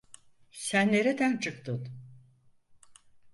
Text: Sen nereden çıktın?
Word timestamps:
Sen 0.51 0.91
nereden 0.91 1.37
çıktın? 1.39 1.87